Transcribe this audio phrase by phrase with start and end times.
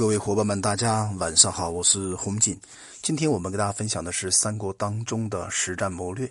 [0.00, 2.58] 各位伙伴们，大家晚上好，我是洪锦。
[3.02, 6.26] 今天我们给大家分享的是三国当中的实战谋略。《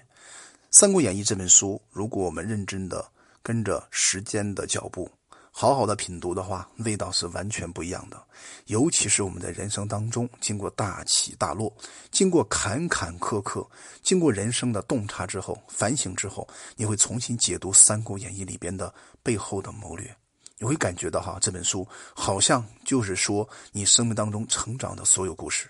[0.71, 3.07] 三国演义》这本书，如果我们认真的
[3.43, 5.07] 跟着时间的脚步，
[5.51, 8.19] 好好的品读的话，味道是完全不一样的。
[8.65, 11.71] 尤其是我们在人生当中经过大起大落，
[12.09, 13.63] 经过坎坎坷坷，
[14.01, 18.91] 经过人生的洞察之后，反省之后，你会重新解读《三国演义》里边的
[19.21, 20.11] 背后的谋略。
[20.59, 25.69] 你会感觉到哈，这本书好像就是说你生命当中成长的所有故事。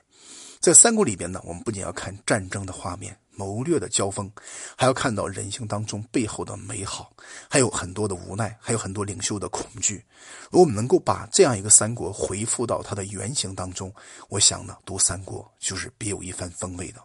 [0.59, 4.29] 在三国里边呢，我们不仅要看战争的画面、谋略的交锋，
[4.75, 7.09] 还要看到人性当中背后的美好，
[7.49, 10.03] 还有很多的无奈，还有很多领袖的恐惧。
[10.51, 13.93] 如果我们能够把这样一个三国回复到它的原型当中，
[14.27, 17.01] 我想呢，读三国就是别有一番风味的。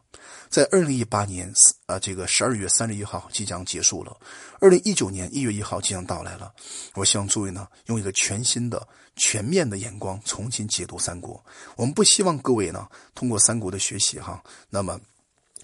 [0.48, 1.52] 在二零一八年，
[1.86, 4.16] 啊，这个十二月三十一号即将结束了，
[4.58, 6.52] 二零一九年一月一号即将到来了。
[6.94, 11.40] 我希望诸位呢，用一个全新的、全面的眼光重新解读三国。
[11.76, 15.00] 我们不希望各位呢，通过三国的学习哈，那么。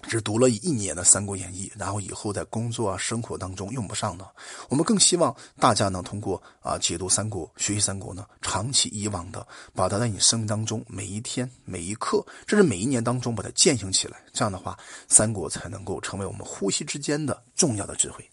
[0.03, 4.27] 只读了一年的《三国演义》，然后以后在工作啊、生活当中用不上的。
[4.69, 14.23] 我们更希望大家呢，通过啊解读三国、学习三国呢，长期以往的把它在你生命当中每一天、每一刻，甚至每一年当中把它践行起来。
[14.33, 18.27] 这样的话，三国才能够成为我们呼吸之间的重要的智慧。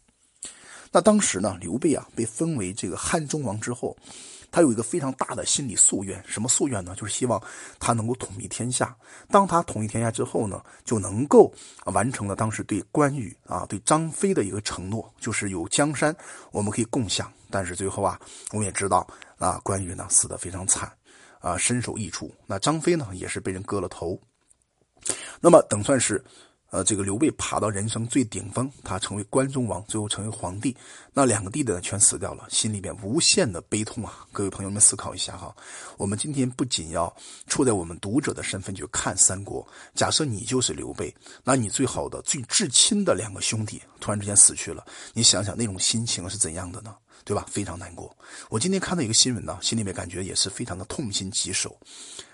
[0.90, 3.96] 那当时呢，刘备啊被封为这个汉中王之后。
[4.50, 6.94] 他有一个非常大的心理夙愿，什么夙愿呢？
[6.96, 7.42] 就是希望
[7.78, 8.96] 他能够统一天下。
[9.30, 11.52] 当他统一天下之后呢，就能够
[11.84, 16.14] 完成了当时对关羽啊、对张飞的一个承诺，就是有江山
[16.50, 17.32] 我们可以共享。
[17.50, 18.20] 但是最后啊，
[18.52, 19.06] 我们也知道
[19.38, 20.90] 啊，关羽呢死得非常惨，
[21.40, 22.34] 啊身首异处。
[22.46, 24.18] 那张飞呢也是被人割了头。
[25.40, 26.24] 那么等算是。
[26.70, 30.76] 呃，这个刘备爬到人生最顶峰，他成为关中王，最后成为皇帝。
[31.14, 34.26] 那两个弟弟呢，全死掉了，心里边无限的悲痛啊！
[34.32, 35.54] 各位朋友们，思考一下哈。
[35.96, 37.14] 我们今天不仅要
[37.46, 46.94] 处在我们读者的身份去看三国，假设你就是刘备，那你最好的、最至亲的两个兄弟突然之间死去了，你想想那种心情是怎样的呢？
[47.24, 47.46] 对吧？
[47.50, 48.16] 非常难过。
[48.48, 51.78] 我今天看到一个新闻呢，心里面感觉也是非常的痛心疾首。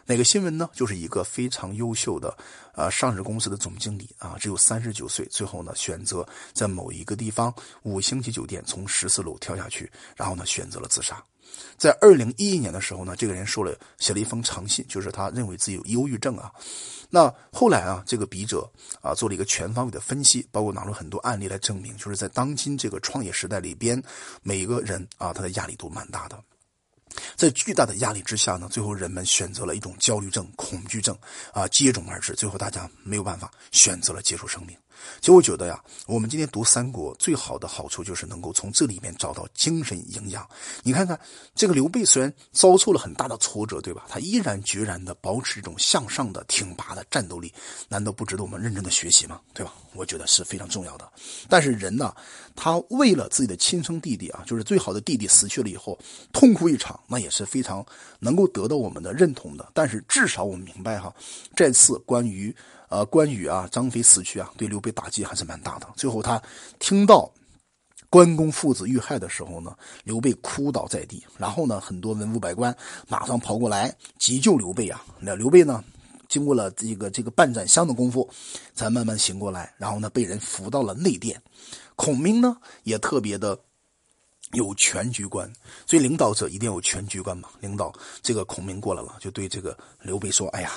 [0.06, 0.68] 哪个新闻呢？
[0.74, 2.36] 就是一个非常优秀的，
[2.74, 11.24] 呃，上市公司的总经理啊，只有三十九岁，最后呢，选择在某一个地方五星级酒店从十四楼跳下去，然后呢，选择了自杀。
[11.76, 16.52] 在二零一一年的时候呢，这个人说了写了一封长信，就是他认为自己有忧郁症啊。
[17.10, 18.68] 那后来啊，这个笔者
[19.00, 24.02] 啊做了一个全方位的分析，包括拿出很多案例来证明，就是在当今这个创业时代里边，
[24.42, 26.42] 每一个人啊，他的压力都蛮大的。
[27.36, 31.16] 在巨大的压力之下呢，最后人们选择了一种焦虑症、恐惧症，
[31.52, 32.34] 啊，接踵而至。
[32.34, 34.76] 最后大家没有办法，选择了结束生命。
[35.20, 40.46] 其实我觉得呀，我们今天读三国最好的好处就是能够从这里面找到精神营养。
[40.82, 41.18] 你看看
[41.54, 44.04] 这个刘备，虽然遭受了很大的挫折，对吧？
[44.08, 47.52] 他依然决然的保持一种向上的挺拔的战斗力，
[47.88, 49.40] 难道不值得我们认真的学习吗？
[49.52, 49.72] 对吧？
[49.94, 51.10] 我觉得是非常重要的。
[51.48, 52.14] 但是人呢，
[52.56, 55.98] 他为了自己的亲生弟弟啊，就是最好的弟弟死去了以后，
[56.32, 57.84] 痛哭一场，那也是非常
[58.18, 59.70] 能够得到我们的认同的。
[59.72, 61.14] 但是至少我们明白哈，
[61.54, 62.54] 这次关于。
[62.88, 65.88] 呃，关羽啊，张飞死去啊，对刘备打击还是蛮大的。
[65.96, 66.40] 最后他
[66.78, 67.28] 听到
[68.10, 69.74] 关公父子遇害的时候呢，
[70.04, 71.24] 刘备哭倒在地。
[71.36, 72.76] 然后呢，很多文武百官
[73.08, 75.04] 马上跑过来急救刘备啊。
[75.18, 75.82] 那刘备呢，
[76.28, 78.28] 经过了这个这个半盏香的功夫，
[78.74, 79.74] 才慢慢醒过来。
[79.76, 81.42] 然后呢，被人扶到了内殿。
[81.96, 83.58] 孔明呢，也特别的
[84.52, 85.50] 有全局观，
[85.86, 87.48] 所以领导者一定要有全局观嘛。
[87.60, 87.92] 领导
[88.22, 90.70] 这个孔明过来了，就对这个刘备说：“哎呀。”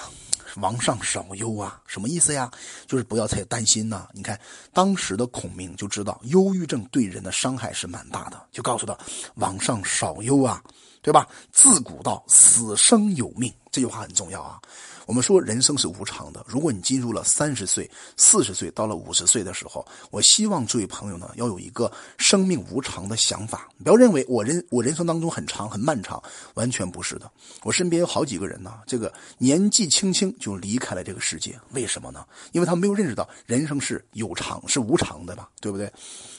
[0.59, 2.51] 王上少忧啊，什么意思呀？
[2.85, 4.07] 就是不要太担心呐。
[4.13, 4.40] 你看
[4.73, 8.97] 当时的孔明就知道，忧郁症对人的伤害是蛮大的，就告诉他
[9.35, 10.62] ：“王上少忧啊，
[11.01, 11.28] 对吧？
[11.51, 14.59] 自古道死生有命，这句话很重要啊。”
[15.07, 16.45] 我们说人生是无常的。
[16.45, 23.69] 如果你进入了三十岁、四十岁，到了五十岁的时候，我希望这位朋友呢，要有一个生命无常的想法。
[23.81, 26.22] 不要认为我人我人生当中很长很漫长，
[26.55, 27.31] 完全不是的。
[27.64, 32.25] 我身边有好几个人呢，这个年纪轻轻就离开了这个世界，为什么呢？
[32.52, 35.90] 因为他没有认识到人生是有常是无常的吧，对不对？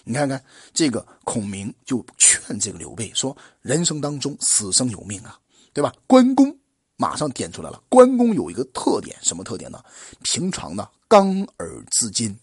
[0.05, 5.39] 你看看这个孔明就劝这个刘备说：“人生当中死生有命啊，
[5.73, 6.55] 对吧？”关公。
[6.99, 9.83] 马上点出来了，关公有一个特点，什么特点呢？
[10.25, 12.35] 平常呢，刚而自矜。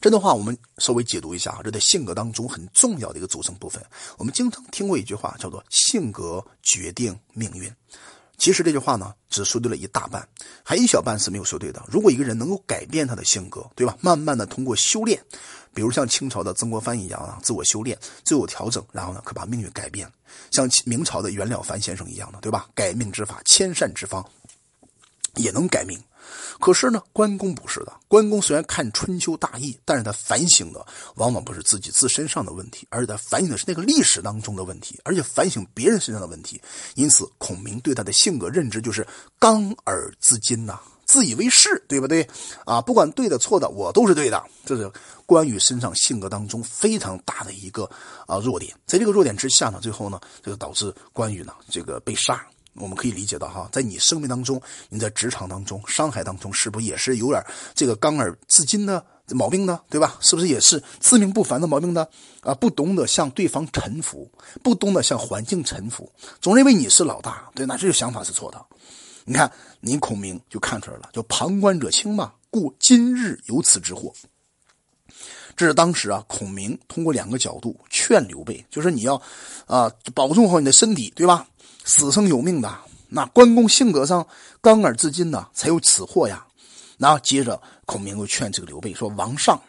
[0.00, 3.82] 这段话我们稍微解读一下啊，这在性格当中很重要的一个组成部分。
[4.18, 7.72] 我们经常听过一句话，叫做“性格决定命运”。
[8.38, 10.26] 其实这句话呢，只说对了一大半，
[10.64, 11.82] 还一小半是没有说对的。
[11.88, 13.96] 如果一个人能够改变他的性格，对吧？
[14.00, 15.22] 慢慢的通过修炼，
[15.72, 20.10] 比如像清朝的曾国藩一样啊，自我修炼、自我调整，然后呢，可把命运改变。
[20.50, 22.68] 像明朝的袁了凡先生一样的，对吧？
[22.74, 24.28] 改命之法，千善之方，
[25.36, 25.96] 也能改命。
[26.60, 27.92] 可是呢，关公不是的。
[28.08, 30.84] 关公虽然看春秋大义，但是他反省的
[31.16, 36.60] 往往不是自己自身上的问题，而是他反省的是那个历史当中的问题，而且反省别人身上的问题。
[36.94, 39.06] 因此，孔明对他的性格认知就是
[39.38, 42.28] 刚而自矜呐，自以为是，对不对？
[42.64, 44.42] 啊，不管对的错的，我都是对的。
[44.64, 44.90] 这是
[45.26, 47.90] 关羽身上性格当中非常大的一个
[48.26, 48.74] 啊弱点。
[48.86, 52.46] 在这个弱点之下呢，最后呢，这个导致关羽呢这个被杀。
[52.74, 59.80] 我们可以理解到哈，在你生命当中，你在职场当中、商海当中，是不是也是有点这个刚而自矜的毛病呢？
[59.90, 60.16] 对吧？
[60.20, 62.06] 是不是也是自命不凡的毛病呢？
[62.40, 64.30] 啊，不懂得向对方臣服，
[64.62, 66.10] 不懂得向环境臣服，
[66.40, 68.64] 总认为你是老大，对，那这个想法是错的。
[69.24, 74.12] 你看，你孔明就看出来了，叫旁观者清嘛，故今日有此之祸。
[75.54, 79.20] 这是当时啊，孔明通过两个角度劝刘备，就是你要
[79.66, 81.46] 啊保重好你的身体，对吧？
[81.84, 84.26] 死生有命的，那关公性格上
[84.60, 86.46] 刚而自矜的，才有此祸呀。
[86.98, 89.60] 然后接着孔明又劝这个刘备说：“王上，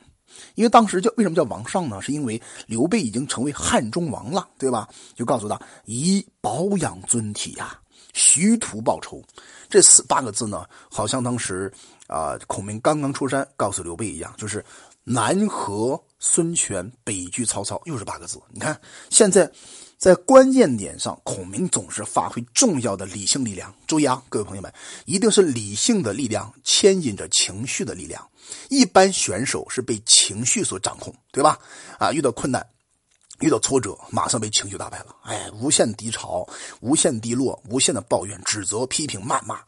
[0.53, 1.99] 因为当时叫为什么叫王上呢？
[1.99, 4.87] 是因为刘备已经成为汉中王了，对吧？
[5.15, 7.79] 就告诉他以保养尊体呀，
[8.13, 9.19] 徐图报仇。
[9.67, 11.73] 这四八个字呢，好像当时
[12.05, 14.63] 啊，孔明刚刚出山，告诉刘备一样，就是
[15.03, 18.39] 南和孙权，北拒曹操，又是八个字。
[18.51, 18.79] 你看
[19.09, 19.51] 现在。”
[20.03, 23.73] 在关键点上，孔明总是发挥重要的理性力量。
[23.87, 24.69] 注意啊，各位朋友们，
[25.05, 28.21] 一定是理性的力量牵引着情绪的力量。
[28.67, 31.57] 一般选手是被情绪所掌控，对吧？
[31.99, 32.67] 啊，遇到困难。
[33.39, 35.15] 遇到挫折，马上被情绪打败了。
[35.23, 36.45] 哎，无限低潮，
[36.81, 39.61] 无限低落，无限的抱怨、指责、批评、谩骂，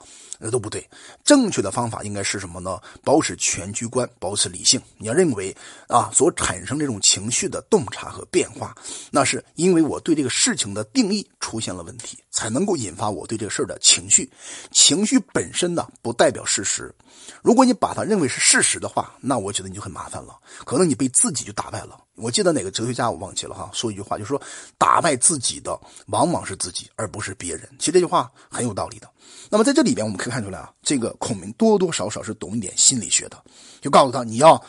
[0.45, 0.87] 那都不对。
[1.23, 2.79] 正确的方法应该是什么呢？
[3.03, 4.79] 保持全局观，保持理性。
[4.97, 5.55] 你要认为
[5.87, 8.75] 啊，所产生这种情绪的洞察和变化，
[9.09, 14.31] 那是因为我对这个事情的定义出现了问题，才能够引发我对这个事儿的情绪。
[14.71, 16.93] 情绪本身呢，不代表事实。
[17.41, 21.99] 如果你把它认为是事实的话，那我觉得你就很麻烦了，可能你被自己就打败了。
[22.15, 24.41] 我记得哪个哲学家我忘记了哈，说一句话，就是说
[24.77, 25.77] 打败自己的
[26.07, 27.67] 往往是自己，而不是别人。
[27.77, 29.09] 其实这句话很有道理的。
[29.49, 33.41] 那么在这里边，我们可以看看出来啊，这个孔明多多少少是懂一点心理学的，
[33.79, 34.61] 就告诉他你要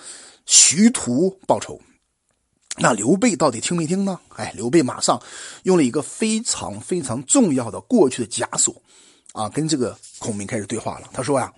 [0.44, 1.80] 徐图报仇。
[2.76, 4.20] 那刘备到底听没听呢？
[4.36, 5.20] 哎，刘备马上
[5.64, 8.80] 用了一个非常非常重要的过去的枷锁，
[9.32, 11.10] 啊，跟这个孔明开始对话了。
[11.12, 11.52] 他说呀。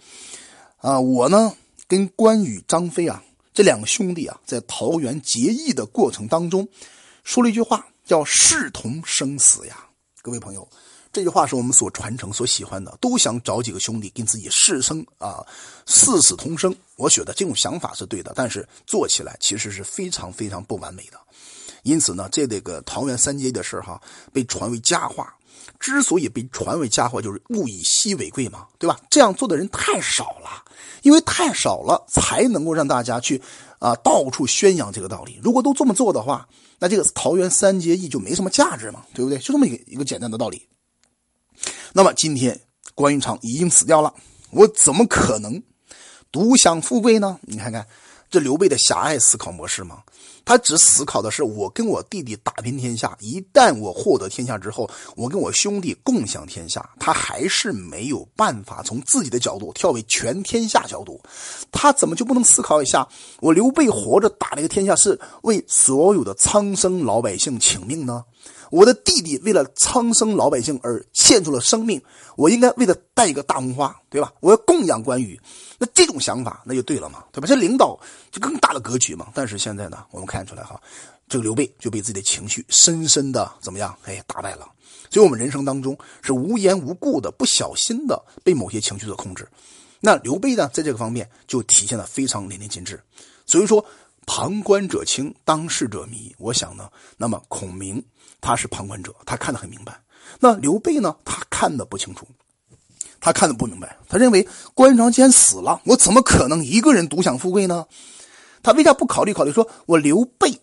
[0.78, 1.54] 啊，我呢
[1.86, 3.22] 跟关羽、张飞啊
[3.52, 6.66] 这两个兄弟啊，在桃园结义的过程当中，
[7.24, 9.86] 说了一句话，叫“视同生死”呀。
[10.22, 10.68] 各位朋友，
[11.12, 15.44] 这句话是我们所传承、所喜欢的，都想找几个兄弟跟自己誓生啊，
[15.86, 16.74] 誓死同生。
[16.96, 21.18] 我觉得这种想法是对的，但是做起来其实是非常非常不完美的。
[21.82, 24.00] 因此呢，这这个桃园三结义的事哈，
[24.32, 25.34] 被传为佳话。
[25.78, 28.98] 之所以被传为佳话，就是物以稀为贵嘛，对吧？
[29.10, 30.64] 这样做的人太少了，
[31.02, 33.40] 因为太少了，才能够让大家去
[33.78, 35.38] 啊到处宣扬这个道理。
[35.42, 36.48] 如果都这么做的话，
[36.80, 39.38] 那这个桃园三结义就没什么价值嘛，对不对？
[39.38, 40.66] 就这么一个一个简单的道理。
[41.92, 42.60] 那么今天
[42.94, 44.12] 关云长已经死掉了，
[44.50, 45.62] 我怎么可能
[46.30, 47.38] 独享富贵呢？
[47.42, 47.86] 你看看。
[48.30, 50.02] 这刘备的狭隘思考模式吗？
[50.44, 54.86] 他只思考的是我跟我弟弟打拼天下，一旦我获得天下之后，
[55.16, 56.86] 我跟我兄弟共享天下。
[57.00, 61.18] 他还是没有办法从自己的角度跳为全天下角度。
[61.72, 63.08] 他怎么就不能思考一下，
[63.40, 68.22] 我刘备活着打这个天下是为所有的苍生老百姓请命呢？
[68.70, 72.02] 我的弟弟为了苍生老百姓而献出了生命，
[72.36, 74.32] 我应该为他戴一个大红花，对吧？
[74.40, 75.40] 我要供养关羽，
[75.78, 77.46] 那这种想法那就对了嘛，对吧？
[77.46, 77.98] 这领导
[78.30, 79.28] 就更大的格局嘛。
[79.34, 80.80] 但是现在呢，我们看出来哈，
[81.28, 83.96] 这个刘备就被自己的情绪深深的怎么样？
[84.04, 84.68] 哎，打败了。
[85.10, 89.48] 所以，我们人生当中是无缘无故的、不小心的被某些情绪所控制。
[90.00, 93.02] 那刘备呢，在这个方面就体现的非常淋漓尽致。
[93.46, 93.82] 所以说，
[94.26, 96.34] 旁观者清，当事者迷。
[96.38, 98.04] 我想呢，那么孔明。
[98.40, 100.00] 他是旁观者，他看得很明白。
[100.40, 101.16] 那刘备呢？
[101.24, 102.26] 他看得不清楚，
[103.18, 103.96] 他看得不明白。
[104.08, 107.86] 他认为关云长既然死了，我怎么可能一个人独享富贵呢？
[108.62, 109.52] 他为啥不考虑考虑？
[109.52, 110.60] 说我刘备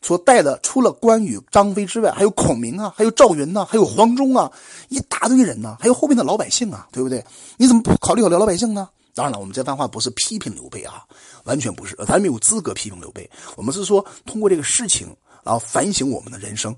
[0.00, 4.50] 所带的，除了关羽、张飞之外，还有孔明啊，还有赵云呐，还有黄忠啊，
[4.88, 7.24] 一大堆人呢，还有后面的老百姓啊，对不对？
[7.56, 8.88] 你怎么不考虑考虑老百姓呢？
[9.14, 11.04] 当然了，我们这番话不是批评刘备啊，
[11.44, 13.28] 完全不是，咱没有资格批评刘备。
[13.56, 15.06] 我们是说通过这个事情，
[15.42, 16.74] 然后反省我们的人生。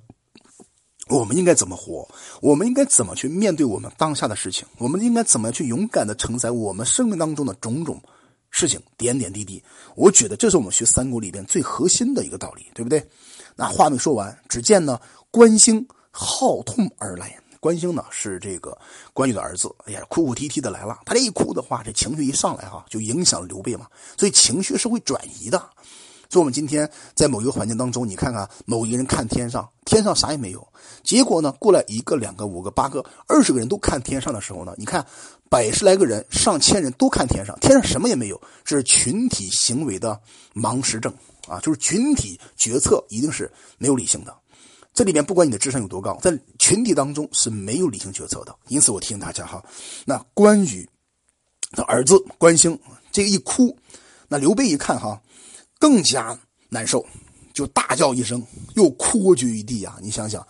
[1.08, 2.06] 我们应该怎么活？
[2.40, 4.66] 我们应该怎么去面对我们当下的事情？
[4.78, 8.02] 我们应该怎么去勇敢的承载我们生命当中的种种
[8.50, 9.62] 事情、点点滴滴？
[9.94, 13.06] 我觉得这是我们学三国里边最核心的一个道理，对不对？
[13.54, 17.38] 那话没说完，只见呢关兴号痛而来。
[17.60, 18.76] 关兴呢是这个
[19.12, 20.98] 关羽的儿子，哎呀，哭哭啼啼的来了。
[21.04, 23.86] 他这一哭的话，这情绪一上来哈，就影响刘备嘛。
[24.16, 25.70] 所以情绪是会转移的。
[26.28, 30.66] 所以，我们今天在某一个环境当中，你看看某一个人看天上，天上啥也没有。
[31.02, 35.06] 结果呢，过来一个、两个、五个、八个、二十个人都看天上的时候呢，你看
[35.48, 38.40] 百十来个人、上千人都看天上，天上什么也没有。
[38.64, 40.20] 这是群体行为的
[40.54, 41.14] 盲实症
[41.46, 44.36] 啊，就是群体决策一定是没有理性的。
[44.92, 48.56] 这里面不管你的智商有多高，在群体当中是没有理性决策的。
[48.68, 49.62] 因此，我提醒大家哈，
[50.04, 50.88] 那关羽
[51.72, 52.76] 的儿子关兴
[53.12, 53.78] 这个一哭，
[54.26, 55.20] 那刘备一看哈。
[55.78, 57.04] 更加难受，
[57.52, 58.42] 就大叫一声，
[58.74, 59.96] 又哭厥一地啊！
[60.02, 60.46] 你想想，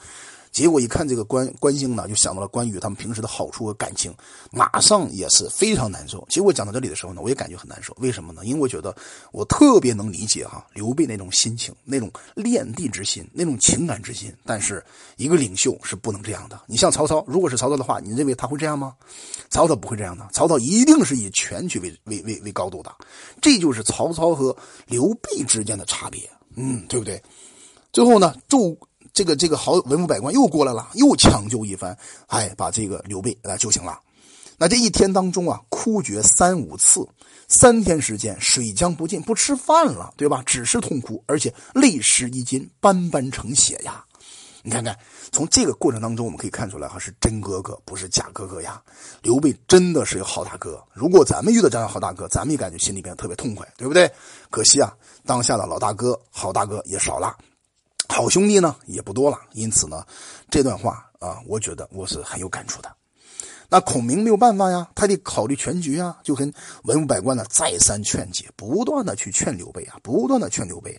[0.56, 4.10] 结果一看这个关关兴呢，就想到了关羽他们平时的好处和感情，
[4.50, 6.26] 马上也是非常难受。
[6.30, 7.94] 其实我讲到这里的时候呢，我也感觉很难受。
[8.00, 8.42] 为什么呢？
[8.42, 8.96] 因为我觉得
[9.32, 14.34] 我特别能理解哈刘备那种心情，那种恋帝之心，那种情感之心。
[14.46, 14.82] 但是
[15.18, 16.58] 一个领袖是不能这样的。
[16.66, 18.94] 你像曹操，如果是曹操的话，你认为他会这样吗？
[19.50, 22.90] 曹操不会这样的，曹操一定是以全局为为为为高度的。
[23.42, 27.22] 这就是曹操和刘备之间的差别，嗯，对不对？
[27.92, 28.75] 最后呢，周
[29.16, 31.96] 这个这个好文武百官又过来了，又抢救一番，
[32.26, 33.99] 哎，把这个刘备给他救醒了。
[34.58, 37.00] 那这一天当中啊，哭绝三五次，
[37.49, 40.42] 三天时间水浆不进，不吃饭了，对吧？
[40.44, 44.04] 只是痛哭，而且泪湿衣襟，斑斑成血呀。
[44.62, 44.94] 你看看，
[45.32, 48.82] 从这个过程当中，我们可以看出来哈，是真哥哥，不是假哥哥呀。
[49.23, 50.78] 刘备真的是个好大哥。
[50.92, 54.12] 如果咱们遇到这样的好大哥，咱们也感觉心里边特别痛快，对不对？
[54.50, 54.92] 可惜啊，
[55.25, 57.35] 当下的老大哥、好大哥也少了，
[58.16, 59.38] 好兄弟呢也不多了。
[59.52, 60.02] 因此呢，
[60.50, 62.90] 这段话啊，我觉得我是很有感触的。
[63.68, 66.50] 那孔明没有办法呀，他得考虑全局啊，就跟
[66.85, 70.99] 文武百官呢再三劝解，不断的去劝刘备啊，不断的劝刘备。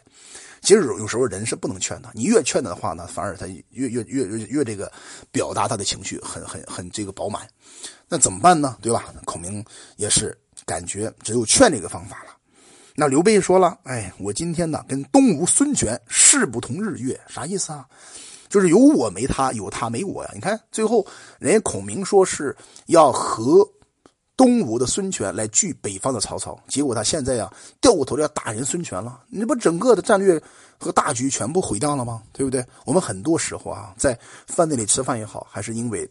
[0.62, 4.92] 其实有时候人是不能劝的，你越劝的话呢，反而他越越越越越这个
[5.32, 7.50] 表达他的情绪很很很这个饱满，
[8.08, 8.78] 那怎么办呢？
[8.80, 9.06] 对吧？
[9.26, 12.37] 孔明也是感觉只有劝这个方法了。
[13.00, 17.86] 那刘备说了：“哎，我今天呢跟东吴孙权势不同日月，啥意思啊？
[18.50, 20.32] 就是有我没他，有他没我呀。
[20.34, 21.06] 你看最后
[21.38, 23.70] 人家孔明说是要和。”
[24.38, 27.52] 东吴的孙权来拒北方的曹操，结果他现在呀
[27.82, 30.40] 掉过头来要打人孙权了，你不整个的战略
[30.78, 32.22] 和大局全部毁掉了吗？
[32.34, 32.64] 对不对？
[32.86, 36.08] 我们很多时候啊，在饭店里吃饭也好，还是因为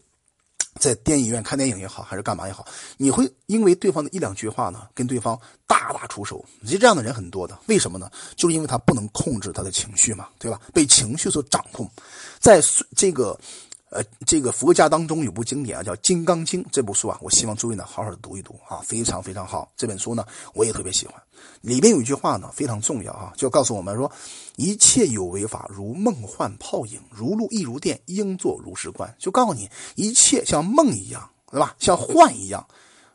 [0.78, 2.66] 在电影院看电影也好，还是干嘛也好，
[2.96, 6.44] 你会因为对方的一两句话呢，跟对方大打出手。
[6.62, 8.10] 其实这样的人很多的，为什么呢？
[8.36, 10.60] 就是因为他不能控制他的情绪嘛，对吧？
[10.72, 11.90] 被情绪所掌控，
[12.38, 12.60] 在
[12.94, 13.38] 这个。
[13.88, 19.70] 呃，这个佛家当中有部经典啊，叫《金刚经》这部书啊，我希望诸位呢好好的读一读啊，非常非常好。
[19.76, 21.14] 这本书呢，我也特别喜欢。
[21.60, 24.10] 里面有一句话呢，非常重要啊，就告诉我们说：
[24.56, 29.14] 一切有为法，如梦幻泡影，如露亦如电，应作如是观。
[29.20, 31.76] 就告诉你，一切像梦一样，对吧？
[31.78, 32.66] 像幻一样，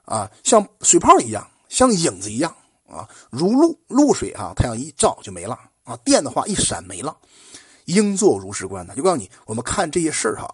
[0.06, 2.56] 啊，像水泡一样，像影子一样
[2.88, 7.18] 啊，如露露水啊，太阳一照就没了啊，电的话一闪没了，
[7.86, 10.48] 应作如是观呢，就告诉你，我们看这些事儿哈。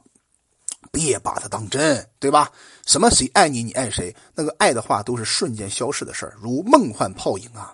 [0.92, 2.52] 别把它当真，对吧？
[2.86, 4.16] 什么谁爱你，你爱谁？
[4.34, 7.74] 那个爱的话都是瞬间消逝的事儿，如梦幻泡影啊。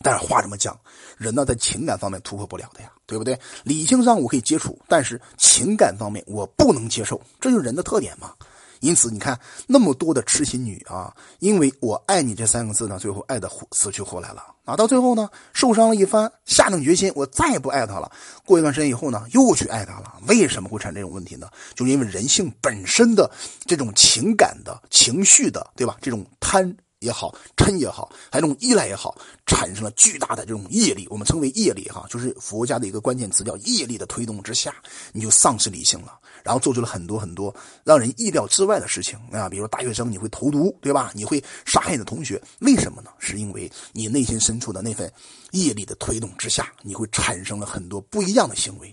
[0.00, 0.78] 但是话这么讲，
[1.16, 3.38] 人呢在情感方面突破不了的呀，对不对？
[3.64, 8.32] 理性上我可以接触，但是情感方面我不能接受，这就是人的特点嘛。
[8.80, 14.76] 因此，你看那么多的痴心女啊，因为我爱你这三个字呢，最后爱的死去活来了啊。
[14.76, 18.10] 到最后呢，受伤了一番，下定决心，我再也不爱他了。
[18.44, 20.14] 过一段时间以后呢，又去爱他了。
[20.26, 21.48] 为什么会产生这种问题呢？
[21.74, 23.30] 就因为人性本身的
[23.66, 25.96] 这种情感的情绪的，对吧？
[26.00, 26.76] 这种贪。
[27.00, 34.74] 也好，嗔也好，还有这种依赖也好，产生了巨大的这种业力，我们称为业力哈，就是佛家的一个关键词叫业力的推动之下，
[35.12, 41.12] 你就丧失理性了，然后做出了很多很多让人意料之外的事情啊，比如大学生你会投毒，对吧？
[41.14, 43.10] 你会杀害你的同学，为什么呢？
[43.18, 45.12] 是因为你内心深处的那份
[45.52, 48.92] 业力的推动之下，你会产生了很多不一样的行为。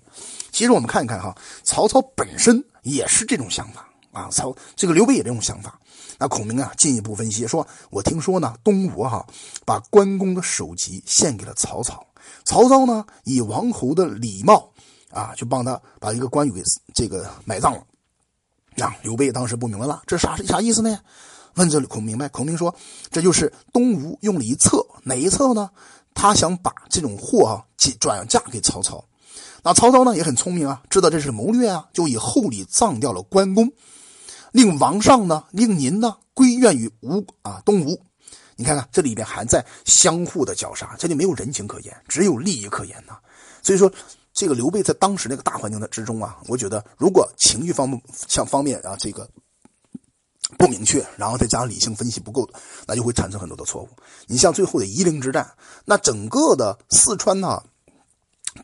[0.51, 5.79] 其实我们看一看哈，曹操本身也是这种想法啊，曹这个刘备也这种想法。
[6.17, 9.25] 那孔明啊，进一步分析说：“我听说呢，东吴哈
[9.65, 12.05] 把关公的首级献给了曹操，
[12.45, 14.71] 曹操呢以王侯的礼貌
[15.11, 16.61] 啊，就帮他把一个关羽给
[16.93, 17.83] 这个埋葬了。
[18.77, 20.99] 啊，刘备当时不明白了，这啥啥意思呢？
[21.55, 22.75] 问这孔明白，孔明说：
[23.09, 25.69] 这就是东吴用了一策，哪一策呢？
[26.13, 27.63] 他想把这种货啊
[27.99, 29.03] 转嫁给曹操。
[29.63, 33.71] 那曹操呢也很聪明啊，知道这是谋略啊，就以厚礼葬掉了关公，
[34.55, 38.01] 令王上呢，令您呢归愿于吴啊东吴。
[38.55, 43.17] 你看看这里边还在相互的绞杀，这里没有人情可言，只有利益可言呐。
[43.61, 43.91] 所以说，
[44.31, 49.29] 这个刘备在当时那个大环境的之中啊，我觉得如果情绪方面像方面啊这个
[50.57, 52.49] 不明确，然后再加上理性分析不够，
[52.87, 53.89] 那就会产生很多的错误。
[54.25, 55.45] 你像最后的夷陵之战，
[55.83, 57.61] 那整个的四川呢？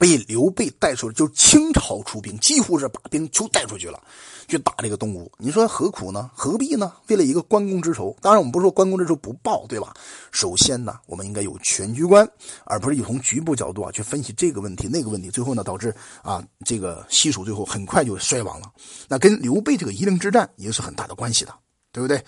[0.02, 4.02] 被刘备带出，就清朝出兵，几乎是把兵就带出去了，
[4.48, 5.32] 去打这个东吴。
[5.38, 6.32] 你说何苦呢？
[6.34, 6.92] 何必呢？
[7.06, 8.18] 为了一个关公之仇。
[8.20, 9.94] 当然，我们不是说关公之仇不报，对吧？
[10.32, 12.28] 首先呢，我们应该有全局观，
[12.66, 15.94] 而不是以从局部角度啊去分析这个问题那个问题，最后呢导致
[16.24, 18.72] 啊这个西蜀最后很快就衰亡了。
[19.08, 21.54] 那跟刘备这个夷陵之战也是很大的关系的，
[21.92, 22.20] 对不对？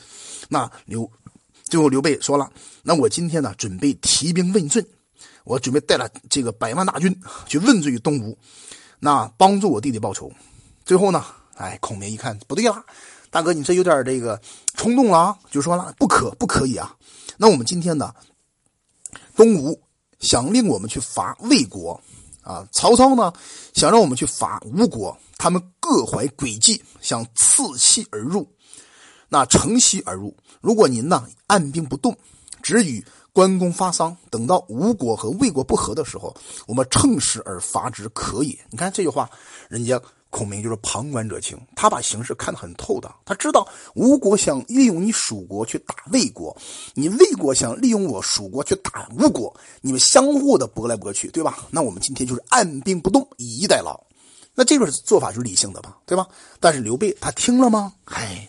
[0.48, 1.10] 那刘
[1.64, 2.52] 最后刘备说了，
[2.84, 4.86] 那我今天呢准备提兵问罪。
[5.44, 7.14] 我准备带了这个百万大军
[7.46, 8.38] 去问罪于东吴，
[9.00, 10.32] 那帮助我弟弟报仇。
[10.86, 12.84] 最后呢，哎，孔明一看不对了，
[13.30, 14.42] 大哥你这有点这个
[14.76, 16.96] 冲动了啊，就说了不可不可以啊。
[17.36, 18.14] 那我们今天呢，
[19.36, 19.82] 东吴
[20.20, 22.02] 想令我们去伐魏国
[22.42, 23.34] 啊，曹操呢
[23.74, 28.48] 想让我们去伐吴国，他们各怀诡计，想伺隙而入，
[29.28, 30.34] 那乘虚而入。
[30.62, 32.18] 如果您呢按兵不动，
[32.62, 33.04] 只与。
[33.34, 36.34] 关公发丧，等到吴国和魏国不和的时候，
[36.68, 38.56] 我们乘势而伐之，可也。
[38.70, 39.28] 你看这句话，
[39.68, 40.00] 人家
[40.30, 43.12] 孔明就是旁观者清，他把形势看得很透的。
[43.26, 46.56] 他知道吴国想利用你蜀国去打魏国，
[46.94, 51.58] 你魏国想利用我蜀国去打吴国，你们相互的搏来搏去，对吧？
[51.72, 54.00] 那我们今天就是按兵不动，以逸待劳。
[54.54, 56.28] 那这个做法就是理性的吧，对吧？
[56.60, 57.94] 但是刘备他听了吗？
[58.06, 58.48] 唉。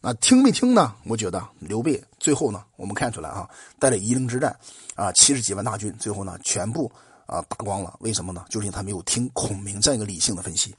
[0.00, 0.94] 那听没听呢？
[1.04, 3.48] 我觉得刘备最后呢，我们看出来啊，
[3.80, 4.56] 带着夷陵之战，
[4.94, 6.90] 啊，七十几万大军，最后呢，全部
[7.26, 7.96] 啊打光了。
[8.00, 8.44] 为什么呢？
[8.48, 10.74] 就是因为他没有听孔明这样一个理性的分析。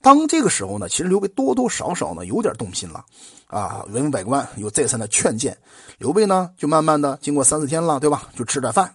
[0.00, 3.04] 当这个时候呢，其实刘备多多少少呢有点动心了，
[3.46, 5.54] 啊，文武百官又再三的劝谏，
[5.98, 8.30] 刘备呢就慢慢的经过三四天了，对吧？
[8.34, 8.94] 就吃点饭，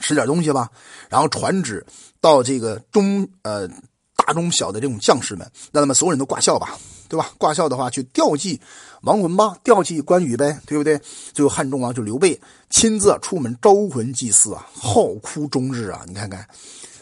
[0.00, 0.70] 吃点东西吧，
[1.10, 1.84] 然后传旨
[2.22, 3.68] 到这个中呃
[4.16, 6.78] 大中小的这种将士们，让他们所有人都挂孝吧。
[7.08, 7.30] 对吧？
[7.38, 8.60] 挂孝的话，去吊祭
[9.02, 11.00] 亡魂吧，吊祭关羽呗，对不对？
[11.32, 16.02] 最后汉中王就刘备亲自出门招魂祭祀啊，号哭终日啊！
[16.06, 16.46] 你看看，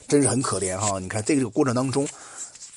[0.06, 0.98] 真是很可怜哈！
[0.98, 2.06] 你看这个过程当中。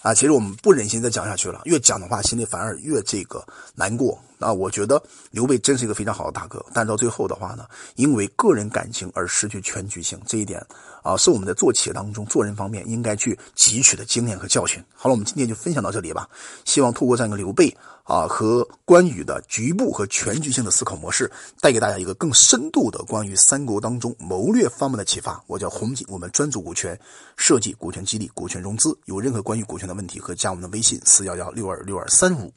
[0.04, 3.44] 啊，其实我们不忍心再讲下去了，越讲的话，心里反而越这个
[3.76, 4.18] 难过。
[4.40, 10.64] 啊，我觉得刘备真是一个非常好的大哥，但到最后的话呢，因为个人感情而失去全局性，这一点
[11.04, 14.84] 啊，是我们在做企业当中做人方面应该去汲取的经验和教训。
[14.94, 16.30] 好了，我们今天就分享到这里吧。
[16.66, 25.42] 希望透过这样一个刘备啊和关羽的局部和全局性的思考模式，带给大家一个更深度的关于三国当中谋略方面的启发。
[25.48, 27.00] 我叫洪锦，我们专注股权
[27.38, 32.54] 设计、股权激励、股权融资，有任何关于股权的问题，可以加我们的微信四幺幺六二六二三五。